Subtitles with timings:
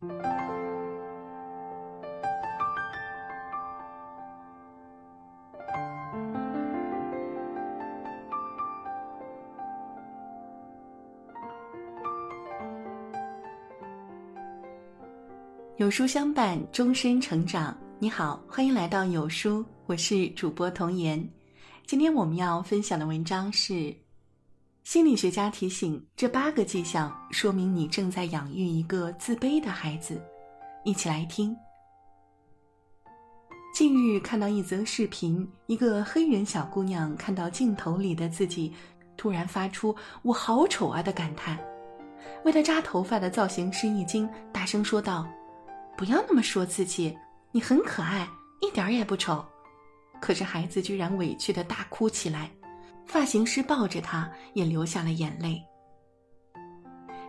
[0.00, 0.06] 有
[15.90, 17.76] 书相伴，终身成长。
[17.98, 21.22] 你好，欢迎来到有书，我是主播童言。
[21.86, 23.94] 今天我们要分享的文章是：
[24.90, 30.20] 心理学家提醒，这八个迹象说明你正在养育一个自卑的孩子。
[30.82, 31.56] 一起来听。
[33.72, 38.72] 近日看到一则视频，一个黑人小姑娘看到镜头里的自己，
[39.16, 41.56] 突然发出“我好丑啊”的感叹。
[42.44, 45.24] 为她扎头发的造型师一惊，大声说道。
[45.96, 47.16] 不要那么说自己，
[47.52, 48.28] 你很可爱，
[48.60, 49.44] 一点也不丑。
[50.20, 52.50] 可是孩子居然委屈的大哭起来，
[53.06, 55.60] 发型师抱着他也流下了眼泪。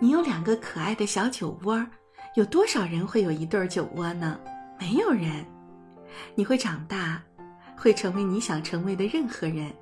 [0.00, 1.86] 你有两个可爱的小酒窝，
[2.34, 4.38] 有多少人会有一对酒窝呢？
[4.78, 5.44] 没有人。
[6.34, 7.22] 你会长大，
[7.76, 9.72] 会成为你想成为的任何人。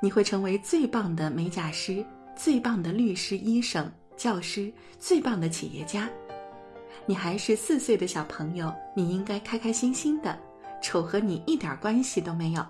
[0.00, 2.04] 你会成为最棒的美甲师，
[2.36, 6.08] 最棒的律师、医生、教师，最棒的企业家。
[7.06, 10.36] 你还是四岁的小朋友，你应该开开心心的，
[10.82, 12.64] 丑和你一点关系都没有。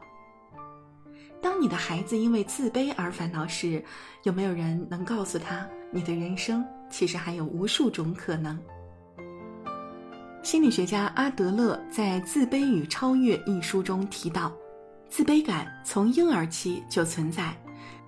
[1.43, 3.85] 当你的孩子因为自卑而烦恼时，
[4.23, 8.57] 有没有人能告诉他，你的人生其实还有无数种可能？
[10.45, 14.53] 心理学家阿德勒在《自卑与超越》一书中提到，
[15.09, 17.53] 自卑感从婴儿期就存在，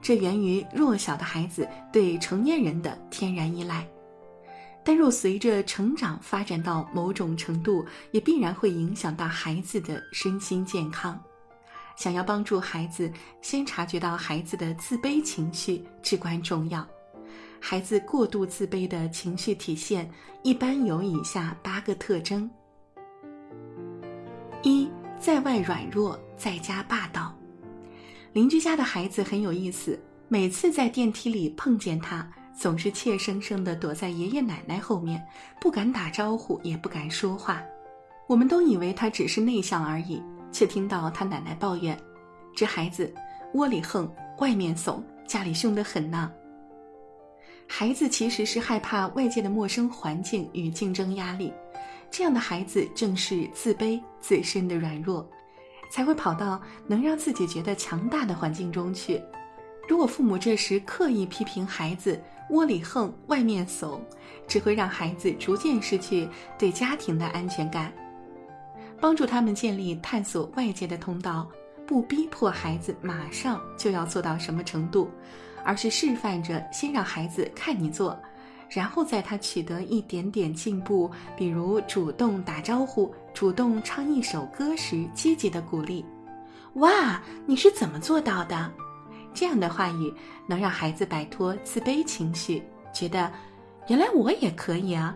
[0.00, 3.84] 这源于弱小的孩子对成年人的天然依赖。
[4.84, 11.20] 但若随着成长发展到某种程度，也必然会影响到孩子的身心健康。
[11.96, 16.86] 想要帮助孩子先察觉到孩子的自卑情绪至关重要。
[17.60, 20.10] 孩子过度自卑的情绪体现
[20.42, 22.50] 一般有以下八个特征：
[24.62, 27.34] 一，在外软弱，在家霸道。
[28.32, 29.98] 邻居家的孩子很有意思，
[30.28, 32.28] 每次在电梯里碰见他。
[32.56, 35.20] 总是怯生生地躲在爷爷奶奶后面，
[35.60, 37.60] 不敢打招呼，也不敢说话。
[38.28, 40.22] 我们都以为他只是内向而已，
[40.54, 41.98] 却听到他奶奶抱怨
[42.54, 43.12] ：“这孩子
[43.54, 46.30] 窝里横，外面怂，家里凶得很呢。”
[47.66, 51.52] 孩子其实是害怕外界的陌生环境与竞争压力，
[52.08, 55.28] 这样的孩子正是自卑、自身的软弱，
[55.90, 59.20] 才会跑到能让自己觉得强大的环境中去。
[59.88, 64.00] 如果父母这时刻意批评孩子，窝里横，外面怂，
[64.46, 67.92] 只会让孩子逐渐失去对家庭的安全感。
[69.00, 71.46] 帮助他们建立探索外界的通道，
[71.86, 75.10] 不逼迫孩子马上就要做到什么程度，
[75.64, 78.18] 而是示范着先让孩子看你做，
[78.70, 86.04] 然后在他取得一点点进步，比如主动打招呼、主动唱一首歌时，积极的鼓励。
[86.74, 88.72] 哇，你是怎么做到的？
[89.34, 90.12] 这样的话语
[90.46, 92.62] 能让孩子摆脱自卑情绪，
[92.92, 93.30] 觉得
[93.88, 95.14] 原来我也可以啊。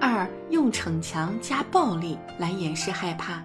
[0.00, 3.42] 二用逞强加暴力来掩饰害怕。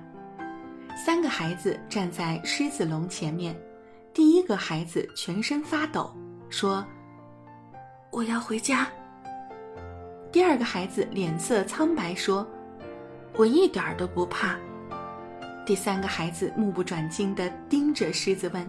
[0.95, 3.53] 三个孩子站在狮子笼前面，
[4.13, 6.09] 第一个孩子全身发抖，
[6.49, 6.85] 说
[8.09, 8.87] ：“我要回家。”
[10.31, 12.47] 第二个孩子脸色苍白，说
[13.35, 14.55] ：“我一点都不怕。”
[15.65, 18.65] 第三个孩子目不转睛地盯着狮子问。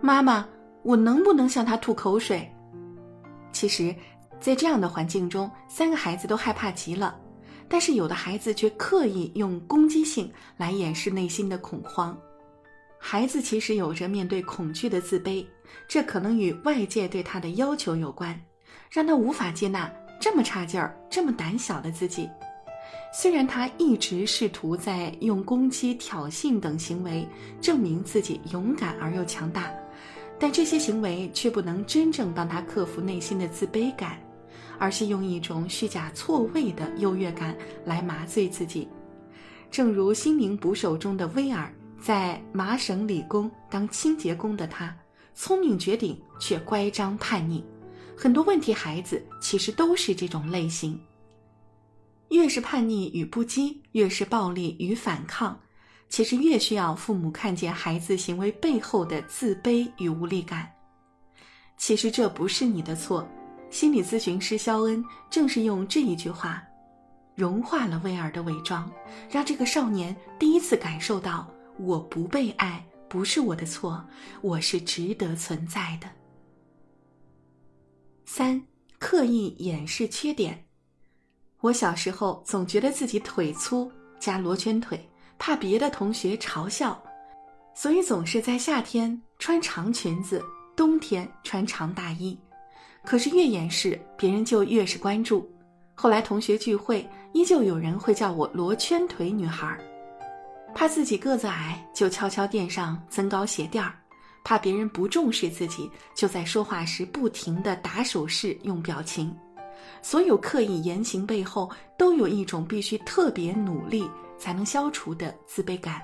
[0.00, 0.46] 妈妈，
[0.82, 2.48] 我能不能向他吐口水？
[3.50, 3.94] 其实，
[4.42, 7.16] 在这样的环境中，三个孩子都害怕极了，
[7.68, 12.18] 但是有的孩子却刻意用攻击性来掩饰内心的恐慌。
[12.98, 15.46] 孩子其实有着面对恐惧的自卑，
[15.86, 18.36] 这可能与外界对他的要求有关，
[18.90, 19.88] 让他无法接纳
[20.20, 22.28] 这么差劲儿、这么胆小的自己。
[23.14, 27.24] 虽然他一直试图在用攻击、挑衅等行为
[27.60, 29.72] 证明自己勇敢而又强大。
[30.38, 34.18] 但这些行为却不能真正帮他克服内心的自卑感，
[34.82, 38.88] 而是用一种虚假错位的优越感来麻醉自己。
[39.70, 44.92] 正如心灵捕手中的威尔，在麻省理工当清洁工的他，
[45.36, 47.64] 聪明绝顶却乖张叛逆。
[48.16, 51.00] 很多问题孩子其实都是这种类型。
[52.30, 55.56] 越是叛逆与不羁，越是暴力与反抗。
[56.08, 60.68] 其实越需要父母看见孩子行为背后的自卑与无力感。
[61.76, 63.24] 其实这不是你的错。
[63.72, 66.62] 心理咨询师肖恩正是用这一句话，
[67.34, 68.88] 融化了威尔的伪装，
[69.30, 74.06] 让这个少年第一次感受到我不被爱不是我的错，
[74.42, 76.06] 我是值得存在的。
[78.26, 78.62] 三，
[78.98, 80.66] 刻意掩饰缺点。
[81.60, 83.90] 我小时候总觉得自己腿粗
[84.20, 85.08] 加罗圈腿，
[85.38, 87.02] 怕别的同学嘲笑，
[87.74, 90.44] 所以总是在夏天穿长裙子，
[90.76, 92.38] 冬天穿长大衣。
[93.04, 95.48] 可是越掩饰，别人就越是关注。
[95.94, 99.76] 后来同学聚会，依旧有人会叫我罗圈腿女孩。
[100.74, 103.90] 怕自己个子矮，就悄悄垫上增高鞋垫儿；
[104.42, 109.36] 怕别人不重视自己，就在说话时不停地打手势、用表情。
[110.00, 114.08] 所有刻意言行背后，都有一种必须特别努力
[114.38, 116.00] 才能消除的自卑感。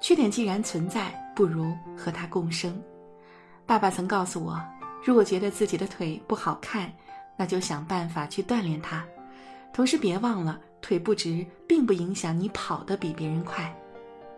[0.00, 2.80] 缺点既然存在，不如和它共生。
[3.66, 4.62] 爸爸曾告诉我，
[5.04, 6.92] 如果觉得自己的腿不好看，
[7.36, 9.04] 那就想办法去锻炼它。
[9.72, 13.74] 同时别忘了，腿不直并不影响你跑得比别人快。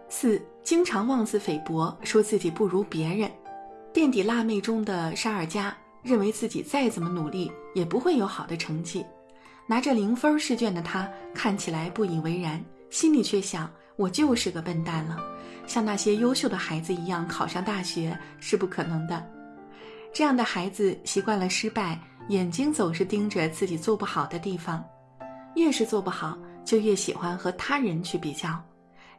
[0.08, 3.30] 四，经常妄自菲薄，说自己不如别人。
[3.92, 5.76] 垫底辣妹中的沙尔加。
[6.02, 9.04] 认为自己再怎么努力也不会有好的成绩，
[9.66, 12.58] 拿着零分试卷的他看起来不以为然，
[12.88, 15.18] 心里却想：我就是个笨蛋了，
[15.66, 19.22] 像那些优秀的孩子一样考上大学是不可能的。
[20.12, 21.98] 这样的孩子习惯了失败，
[22.28, 24.84] 眼睛总是盯着自己做不好的地方，
[25.54, 28.60] 越是做不好，就越喜欢和他人去比较，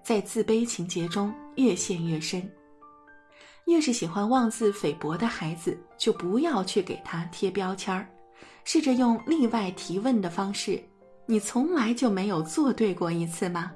[0.03, 2.47] 在自卑情节中越陷越深。
[3.65, 8.07] 越是喜欢妄自菲薄的孩子，就不要去给他贴标签儿，
[8.65, 10.81] 试着用例外提问的方式
[11.25, 13.71] ：“你从来就没有做对过一次吗？”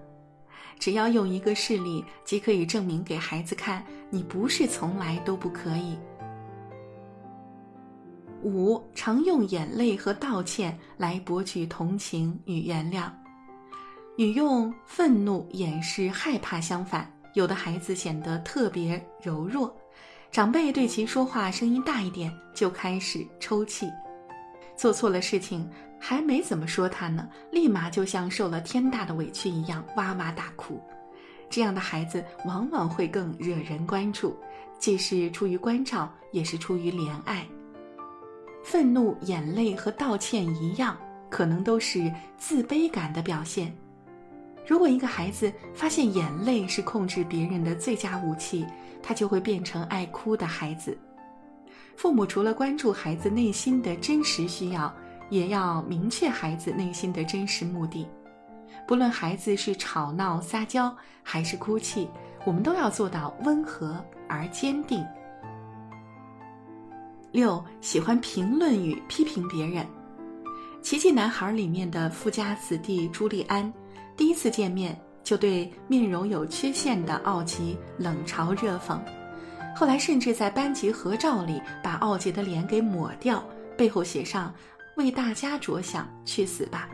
[0.78, 5.98] 只要用一个事例，即可以证明给孩子看，你不是从来都不可以。
[8.44, 13.10] 五常用眼泪和道歉来博取同情与原谅，
[14.18, 17.12] 与用愤怒掩饰害怕相反。
[17.34, 19.76] 有的孩子显得特别柔弱，
[20.32, 23.88] 长辈对其说话声音大一点，就开始抽泣；
[24.78, 30.82] 做错了事情，还没怎么说他呢，立马就像受了天大的委屈一样哇哇大哭。
[31.50, 34.38] 这样的孩子往往会更惹人关注，
[34.80, 37.46] 既是出于关照，也是出于怜爱。
[38.66, 40.98] 愤怒、眼泪和道歉一样，
[41.30, 43.72] 可能都是自卑感的表现。
[44.66, 48.66] 如果一个孩子发现眼泪是控制别人的最佳武器，
[49.04, 50.98] 他就会变成爱哭的孩子。
[51.96, 54.92] 父母除了关注孩子内心的真实需要，
[55.30, 58.08] 也要明确孩子内心的真实目的。
[58.88, 62.10] 不论孩子是吵闹撒娇还是哭泣，
[62.44, 65.06] 我们都要做到温和而坚定。
[67.36, 69.84] 六，喜欢评论与批评别人，
[70.82, 73.74] 《奇迹男孩》里面的富家子弟朱利安。
[74.16, 78.98] 第一次见面就对面容有缺陷的奥吉冷嘲热讽，
[79.76, 83.44] 后来甚至在班级合照里把奥吉的脸给抹掉，
[83.76, 84.54] 背后写上
[84.96, 86.88] “为大家着想，去死吧”。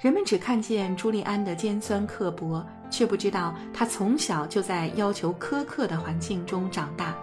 [0.00, 7.14] 人们只看见朱利安的尖酸刻薄，却不知道他从小就在要求苛刻的环境中长大。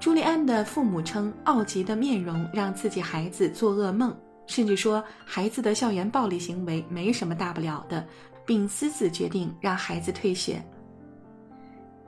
[0.00, 4.16] 朱利安的父母称奥吉的面容让自己孩子做噩梦。
[4.46, 8.04] 甚至说孩子的校园暴力行为没什么大不了的，
[8.44, 10.60] 并私自决定让孩子退学。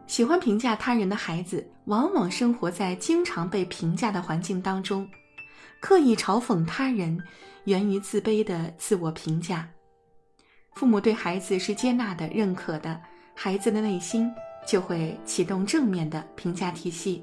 [0.08, 5.08] 喜欢评价他人的孩子，往往生活在经常被评价的环境当中，
[5.80, 7.16] 刻意嘲讽他人，
[7.64, 9.68] 源于自卑的自我评价。
[10.74, 13.00] 父母对孩子是接纳的、认可的，
[13.36, 14.28] 孩子的内心
[14.66, 17.22] 就会启动正面的评价体系。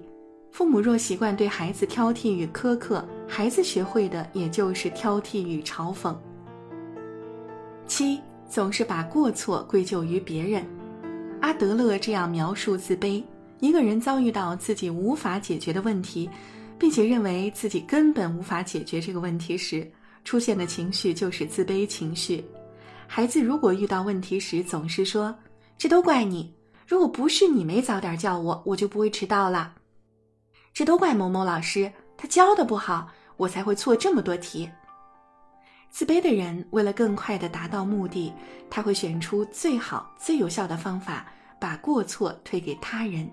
[0.51, 6.15] 父母若习惯对孩子挑剔与苛刻，孩子学会的也就是挑剔与嘲讽。
[7.87, 10.65] 七总是把过错归咎于别人，
[11.39, 13.23] 阿德勒这样描述自卑：
[13.59, 16.29] 一个人遭遇到自己无法解决的问题，
[16.77, 19.89] 并且认为自己根本无法解决这个问题时，
[20.25, 22.43] 出现的情绪就是自卑情绪。
[23.07, 25.33] 孩子如果遇到问题时总是说
[25.77, 26.53] ：“这都怪你，
[26.85, 29.73] 如果不是你没早点叫我，我就不会迟到了。”
[30.73, 34.69] 这都怪某某老师，他教的不好，我才会错这么多题。
[35.89, 38.31] 自卑的人为了更快的达到目的，
[38.69, 41.25] 他会选出最好、最有效的方法，
[41.59, 43.29] 把过错推给他人。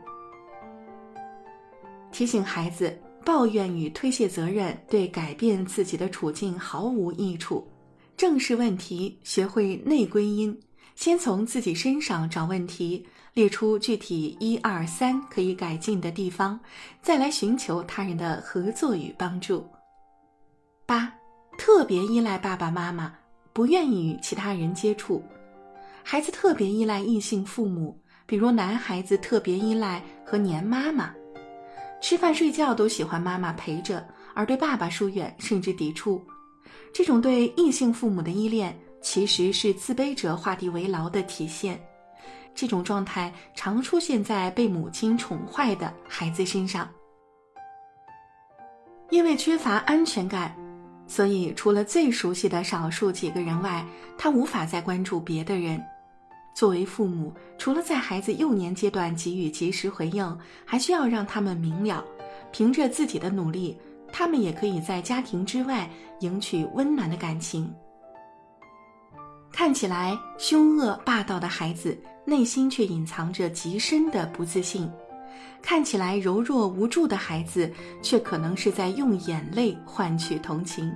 [2.10, 7.66] 提醒孩子，抱怨与推卸责任对改变自己的处境毫无益处。
[8.16, 10.58] 正视问题，学会内归因，
[10.94, 13.06] 先从自己身上找问题。
[13.36, 16.58] 列出具体一二三可以改进的地方，
[17.02, 19.62] 再来寻求他人的合作与帮助。
[20.86, 21.12] 八，
[21.58, 23.12] 特别依赖爸爸妈妈，
[23.52, 25.22] 不愿意与其他人接触。
[26.02, 31.12] 孩子特别依赖异性父母，比如男孩子特别依赖和黏妈妈，
[32.00, 34.02] 吃饭睡觉都喜欢妈妈陪着，
[34.32, 36.26] 而对爸爸疏远甚至抵触。
[36.90, 41.78] 这种对异性父母的依恋，其实是自卑者画地为牢的体现。
[42.56, 46.88] 这种状态常出现在被母亲宠坏的孩子身上。
[49.10, 50.56] 因为缺乏安全感，
[51.06, 53.86] 所以除了最熟悉的少数几个人外，
[54.18, 55.80] 他无法再关注别的人。
[56.54, 62.02] 作为父母，除了在孩子幼年阶段给予及时回应，还需要让他们明了，
[62.50, 63.78] 凭着自己的努力，
[64.10, 65.88] 他们也可以在家庭之外
[66.20, 67.70] 赢取温暖的感情。
[69.56, 74.86] 看起来凶恶霸道的孩子，内心却隐藏着极深的不自信；
[75.62, 77.72] 看起来柔弱无助的孩子，
[78.02, 80.94] 却可能是在用眼泪换取同情。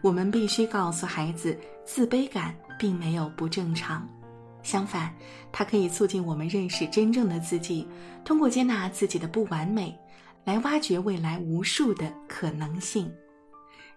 [0.00, 1.54] 我们必须告诉孩子，
[1.84, 4.08] 自卑感并没有不正常。
[4.62, 5.14] 相反，
[5.52, 7.86] 它可以促进我们认识真正的自己，
[8.24, 9.94] 通过接纳自己的不完美，
[10.42, 13.12] 来挖掘未来无数的可能性。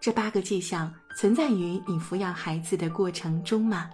[0.04, 3.90] 这八个迹象存在于你抚养孩子的过程中吗？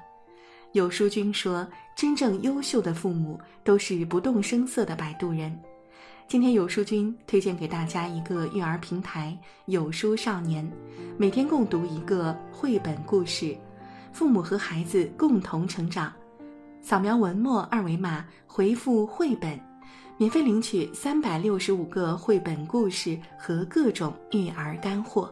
[0.72, 5.56] 有书君说，真正优秀的父母都是不动声色的摆渡人。
[6.28, 9.38] 今天有书君推荐给大家一个育儿平台——
[9.70, 10.68] 有书少年，
[11.16, 13.56] 每天共读一个绘本故事，
[14.12, 16.12] 父母和孩子共同成长。
[16.82, 19.60] 扫描文末二维码，回复“绘本”，
[20.18, 25.32] 免费领取三百六十五个绘本故事和各种育儿干货。